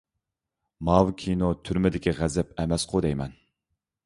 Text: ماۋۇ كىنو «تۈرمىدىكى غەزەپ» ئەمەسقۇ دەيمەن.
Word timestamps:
ماۋۇ 0.87 1.13
كىنو 1.23 1.49
«تۈرمىدىكى 1.69 2.15
غەزەپ» 2.21 2.57
ئەمەسقۇ 2.65 3.05
دەيمەن. 3.09 3.39